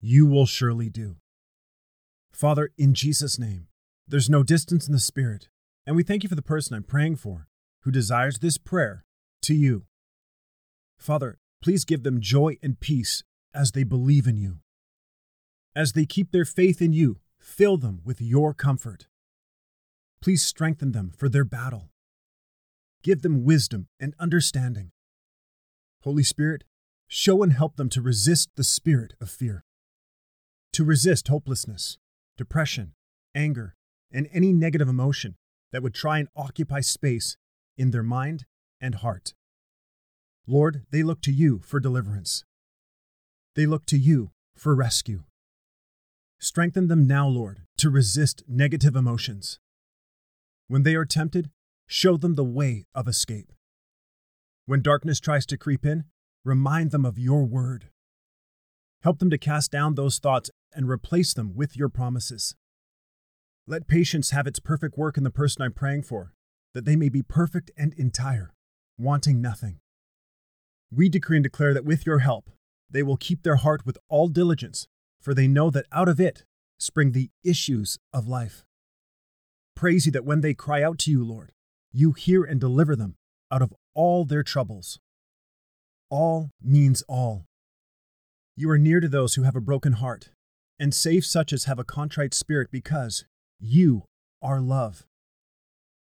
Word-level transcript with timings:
you 0.00 0.26
will 0.26 0.46
surely 0.46 0.88
do. 0.88 1.16
Father, 2.32 2.70
in 2.78 2.94
Jesus' 2.94 3.38
name, 3.38 3.68
there's 4.08 4.30
no 4.30 4.42
distance 4.42 4.86
in 4.86 4.92
the 4.92 4.98
Spirit, 4.98 5.48
and 5.86 5.94
we 5.94 6.02
thank 6.02 6.22
you 6.22 6.28
for 6.28 6.34
the 6.34 6.42
person 6.42 6.74
I'm 6.74 6.82
praying 6.82 7.16
for 7.16 7.46
who 7.82 7.90
desires 7.90 8.38
this 8.38 8.58
prayer 8.58 9.04
to 9.42 9.54
you. 9.54 9.84
Father, 10.98 11.38
please 11.62 11.84
give 11.84 12.02
them 12.02 12.20
joy 12.20 12.56
and 12.62 12.80
peace 12.80 13.22
as 13.54 13.72
they 13.72 13.84
believe 13.84 14.26
in 14.26 14.36
you. 14.36 14.58
As 15.74 15.92
they 15.92 16.04
keep 16.04 16.30
their 16.30 16.44
faith 16.44 16.82
in 16.82 16.92
you, 16.92 17.18
fill 17.38 17.76
them 17.76 18.00
with 18.04 18.20
your 18.20 18.52
comfort. 18.52 19.06
Please 20.20 20.44
strengthen 20.44 20.92
them 20.92 21.12
for 21.16 21.28
their 21.28 21.44
battle. 21.44 21.90
Give 23.02 23.22
them 23.22 23.44
wisdom 23.44 23.88
and 23.98 24.14
understanding. 24.18 24.90
Holy 26.02 26.22
Spirit, 26.22 26.64
show 27.08 27.42
and 27.42 27.52
help 27.52 27.76
them 27.76 27.88
to 27.90 28.02
resist 28.02 28.50
the 28.56 28.64
spirit 28.64 29.14
of 29.20 29.30
fear, 29.30 29.64
to 30.72 30.84
resist 30.84 31.28
hopelessness, 31.28 31.98
depression, 32.36 32.94
anger, 33.34 33.76
and 34.12 34.28
any 34.32 34.52
negative 34.52 34.88
emotion 34.88 35.36
that 35.72 35.82
would 35.82 35.94
try 35.94 36.18
and 36.18 36.28
occupy 36.36 36.80
space 36.80 37.36
in 37.76 37.90
their 37.90 38.02
mind 38.02 38.44
and 38.80 38.96
heart. 38.96 39.34
Lord, 40.46 40.84
they 40.90 41.02
look 41.02 41.20
to 41.22 41.32
you 41.32 41.60
for 41.64 41.80
deliverance. 41.80 42.44
They 43.54 43.66
look 43.66 43.86
to 43.86 43.98
you 43.98 44.30
for 44.56 44.74
rescue. 44.74 45.24
Strengthen 46.38 46.88
them 46.88 47.06
now, 47.06 47.28
Lord, 47.28 47.62
to 47.78 47.90
resist 47.90 48.42
negative 48.48 48.96
emotions. 48.96 49.58
When 50.68 50.82
they 50.82 50.94
are 50.94 51.04
tempted, 51.04 51.50
show 51.86 52.16
them 52.16 52.34
the 52.34 52.44
way 52.44 52.86
of 52.94 53.08
escape. 53.08 53.52
When 54.66 54.82
darkness 54.82 55.20
tries 55.20 55.46
to 55.46 55.58
creep 55.58 55.84
in, 55.84 56.04
remind 56.44 56.90
them 56.90 57.04
of 57.04 57.18
your 57.18 57.44
word. 57.44 57.90
Help 59.02 59.18
them 59.18 59.30
to 59.30 59.38
cast 59.38 59.70
down 59.70 59.94
those 59.94 60.18
thoughts 60.18 60.50
and 60.74 60.88
replace 60.88 61.34
them 61.34 61.54
with 61.54 61.76
your 61.76 61.88
promises. 61.88 62.54
Let 63.66 63.88
patience 63.88 64.30
have 64.30 64.46
its 64.46 64.58
perfect 64.58 64.98
work 64.98 65.16
in 65.16 65.24
the 65.24 65.30
person 65.30 65.62
I'm 65.62 65.72
praying 65.72 66.02
for, 66.02 66.32
that 66.74 66.84
they 66.84 66.96
may 66.96 67.08
be 67.08 67.22
perfect 67.22 67.70
and 67.76 67.94
entire, 67.94 68.52
wanting 68.98 69.40
nothing. 69.40 69.78
We 70.92 71.08
decree 71.08 71.36
and 71.36 71.44
declare 71.44 71.74
that 71.74 71.84
with 71.84 72.04
your 72.04 72.18
help, 72.20 72.50
they 72.90 73.02
will 73.02 73.16
keep 73.16 73.42
their 73.42 73.56
heart 73.56 73.86
with 73.86 73.98
all 74.08 74.28
diligence, 74.28 74.88
for 75.20 75.34
they 75.34 75.46
know 75.46 75.70
that 75.70 75.86
out 75.92 76.08
of 76.08 76.20
it 76.20 76.44
spring 76.78 77.12
the 77.12 77.30
issues 77.44 77.98
of 78.12 78.26
life. 78.26 78.64
Praise 79.76 80.06
you 80.06 80.12
that 80.12 80.24
when 80.24 80.40
they 80.40 80.54
cry 80.54 80.82
out 80.82 80.98
to 81.00 81.10
you, 81.10 81.24
Lord, 81.24 81.52
you 81.92 82.12
hear 82.12 82.42
and 82.42 82.60
deliver 82.60 82.96
them 82.96 83.16
out 83.50 83.62
of 83.62 83.72
all 83.94 84.24
their 84.24 84.42
troubles. 84.42 84.98
All 86.10 86.50
means 86.62 87.02
all. 87.08 87.44
You 88.56 88.70
are 88.70 88.78
near 88.78 89.00
to 89.00 89.08
those 89.08 89.34
who 89.34 89.42
have 89.42 89.56
a 89.56 89.60
broken 89.60 89.94
heart, 89.94 90.30
and 90.80 90.94
save 90.94 91.26
such 91.26 91.52
as 91.52 91.64
have 91.64 91.78
a 91.78 91.84
contrite 91.84 92.32
spirit, 92.32 92.70
because 92.72 93.26
you 93.60 94.04
are 94.40 94.60
love. 94.60 95.04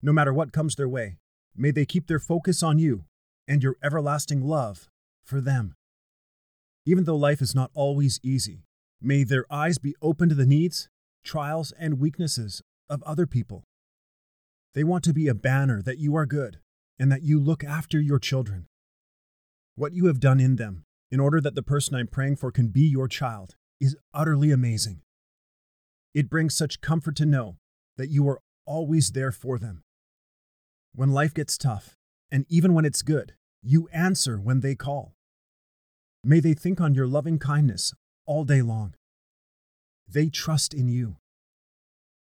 No 0.00 0.10
matter 0.10 0.32
what 0.32 0.52
comes 0.52 0.74
their 0.74 0.88
way, 0.88 1.18
may 1.54 1.70
they 1.70 1.84
keep 1.84 2.06
their 2.06 2.18
focus 2.18 2.62
on 2.62 2.78
you 2.78 3.04
and 3.46 3.62
your 3.62 3.76
everlasting 3.82 4.40
love 4.40 4.88
for 5.22 5.42
them. 5.42 5.74
Even 6.86 7.04
though 7.04 7.16
life 7.16 7.42
is 7.42 7.54
not 7.54 7.70
always 7.74 8.18
easy, 8.22 8.64
may 9.02 9.22
their 9.22 9.44
eyes 9.50 9.76
be 9.76 9.94
open 10.00 10.30
to 10.30 10.34
the 10.34 10.46
needs, 10.46 10.88
trials, 11.22 11.72
and 11.78 12.00
weaknesses 12.00 12.62
of 12.88 13.02
other 13.02 13.26
people. 13.26 13.64
They 14.74 14.84
want 14.84 15.04
to 15.04 15.12
be 15.12 15.28
a 15.28 15.34
banner 15.34 15.82
that 15.82 15.98
you 15.98 16.16
are 16.16 16.26
good 16.26 16.58
and 16.98 17.12
that 17.12 17.22
you 17.22 17.38
look 17.38 17.62
after 17.62 18.00
your 18.00 18.18
children. 18.18 18.66
What 19.74 19.92
you 19.92 20.06
have 20.06 20.20
done 20.20 20.40
in 20.40 20.56
them 20.56 20.84
in 21.10 21.20
order 21.20 21.40
that 21.40 21.54
the 21.54 21.62
person 21.62 21.94
I'm 21.94 22.06
praying 22.06 22.36
for 22.36 22.50
can 22.50 22.68
be 22.68 22.82
your 22.82 23.08
child 23.08 23.56
is 23.80 23.96
utterly 24.12 24.50
amazing. 24.50 25.02
It 26.14 26.30
brings 26.30 26.54
such 26.54 26.80
comfort 26.80 27.16
to 27.16 27.26
know 27.26 27.56
that 27.96 28.10
you 28.10 28.28
are 28.28 28.40
always 28.66 29.10
there 29.10 29.32
for 29.32 29.58
them. 29.58 29.82
When 30.94 31.10
life 31.10 31.34
gets 31.34 31.58
tough, 31.58 31.96
and 32.30 32.46
even 32.48 32.72
when 32.72 32.84
it's 32.84 33.02
good, 33.02 33.34
you 33.62 33.88
answer 33.92 34.38
when 34.38 34.60
they 34.60 34.74
call. 34.74 35.14
May 36.22 36.40
they 36.40 36.54
think 36.54 36.80
on 36.80 36.94
your 36.94 37.06
loving 37.06 37.38
kindness 37.38 37.92
all 38.26 38.44
day 38.44 38.62
long. 38.62 38.94
They 40.08 40.28
trust 40.28 40.72
in 40.72 40.88
you. 40.88 41.16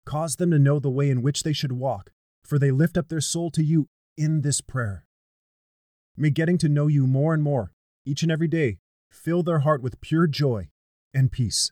Cause 0.06 0.36
them 0.36 0.52
to 0.52 0.60
know 0.60 0.80
the 0.80 0.90
way 0.90 1.10
in 1.10 1.22
which 1.22 1.44
they 1.44 1.54
should 1.54 1.72
walk, 1.72 2.12
for 2.44 2.58
they 2.58 2.72
lift 2.72 2.98
up 2.98 3.10
their 3.10 3.22
soul 3.22 3.52
to 3.52 3.64
you 3.64 3.88
in 4.18 4.42
this 4.42 4.62
prayer. 4.62 5.06
May 6.16 6.30
getting 6.30 6.58
to 6.60 6.70
know 6.70 6.88
you 6.88 7.08
more 7.08 7.34
and 7.34 7.42
more, 7.44 7.72
each 8.06 8.24
and 8.24 8.32
every 8.32 8.48
day, 8.48 8.78
fill 9.12 9.44
their 9.44 9.60
heart 9.60 9.82
with 9.82 10.02
pure 10.02 10.28
joy 10.28 10.70
and 11.14 11.32
peace. 11.32 11.72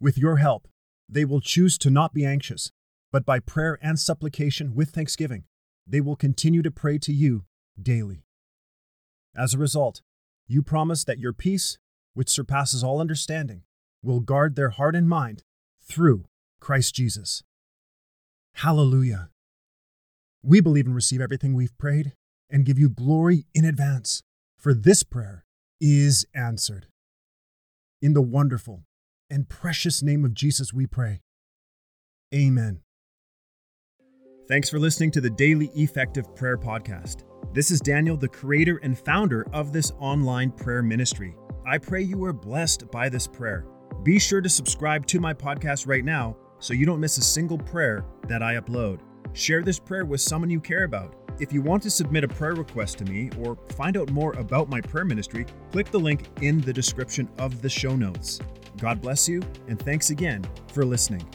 With 0.00 0.18
your 0.18 0.36
help, 0.36 0.68
they 1.08 1.24
will 1.24 1.40
choose 1.40 1.78
to 1.78 1.90
not 1.90 2.14
be 2.14 2.24
anxious, 2.24 2.70
but 3.12 3.26
by 3.26 3.38
prayer 3.38 3.78
and 3.80 3.98
supplication 3.98 4.74
with 4.74 4.90
thanksgiving, 4.90 5.44
they 5.86 6.00
will 6.00 6.16
continue 6.16 6.62
to 6.62 6.70
pray 6.70 6.98
to 6.98 7.12
you 7.12 7.44
daily. 7.80 8.24
As 9.36 9.54
a 9.54 9.58
result, 9.58 10.02
you 10.46 10.62
promise 10.62 11.04
that 11.04 11.18
your 11.18 11.32
peace, 11.32 11.78
which 12.14 12.28
surpasses 12.28 12.82
all 12.82 13.00
understanding, 13.00 13.62
will 14.02 14.20
guard 14.20 14.56
their 14.56 14.70
heart 14.70 14.94
and 14.94 15.08
mind 15.08 15.42
through 15.82 16.24
Christ 16.60 16.94
Jesus. 16.94 17.42
Hallelujah. 18.54 19.30
We 20.42 20.60
believe 20.60 20.86
and 20.86 20.94
receive 20.94 21.20
everything 21.20 21.54
we've 21.54 21.76
prayed 21.78 22.12
and 22.50 22.64
give 22.64 22.78
you 22.78 22.88
glory 22.88 23.46
in 23.54 23.64
advance, 23.64 24.22
for 24.58 24.74
this 24.74 25.02
prayer 25.02 25.44
is 25.80 26.26
answered. 26.34 26.86
In 28.04 28.12
the 28.12 28.20
wonderful 28.20 28.84
and 29.30 29.48
precious 29.48 30.02
name 30.02 30.26
of 30.26 30.34
Jesus, 30.34 30.74
we 30.74 30.86
pray. 30.86 31.22
Amen. 32.34 32.82
Thanks 34.46 34.68
for 34.68 34.78
listening 34.78 35.10
to 35.12 35.22
the 35.22 35.30
Daily 35.30 35.70
Effective 35.74 36.36
Prayer 36.36 36.58
Podcast. 36.58 37.24
This 37.54 37.70
is 37.70 37.80
Daniel, 37.80 38.18
the 38.18 38.28
creator 38.28 38.78
and 38.82 38.98
founder 38.98 39.46
of 39.54 39.72
this 39.72 39.90
online 39.98 40.50
prayer 40.50 40.82
ministry. 40.82 41.34
I 41.66 41.78
pray 41.78 42.02
you 42.02 42.22
are 42.24 42.34
blessed 42.34 42.90
by 42.90 43.08
this 43.08 43.26
prayer. 43.26 43.64
Be 44.02 44.18
sure 44.18 44.42
to 44.42 44.50
subscribe 44.50 45.06
to 45.06 45.18
my 45.18 45.32
podcast 45.32 45.86
right 45.86 46.04
now 46.04 46.36
so 46.58 46.74
you 46.74 46.84
don't 46.84 47.00
miss 47.00 47.16
a 47.16 47.22
single 47.22 47.56
prayer 47.56 48.04
that 48.28 48.42
I 48.42 48.56
upload. 48.56 49.00
Share 49.32 49.62
this 49.62 49.78
prayer 49.78 50.04
with 50.04 50.20
someone 50.20 50.50
you 50.50 50.60
care 50.60 50.84
about. 50.84 51.23
If 51.40 51.52
you 51.52 51.62
want 51.62 51.82
to 51.82 51.90
submit 51.90 52.22
a 52.22 52.28
prayer 52.28 52.54
request 52.54 52.98
to 52.98 53.04
me 53.04 53.28
or 53.40 53.56
find 53.70 53.96
out 53.96 54.10
more 54.10 54.34
about 54.34 54.68
my 54.68 54.80
prayer 54.80 55.04
ministry, 55.04 55.46
click 55.72 55.90
the 55.90 55.98
link 55.98 56.28
in 56.42 56.60
the 56.60 56.72
description 56.72 57.28
of 57.38 57.60
the 57.60 57.68
show 57.68 57.96
notes. 57.96 58.40
God 58.78 59.00
bless 59.00 59.28
you, 59.28 59.42
and 59.66 59.80
thanks 59.80 60.10
again 60.10 60.44
for 60.72 60.84
listening. 60.84 61.26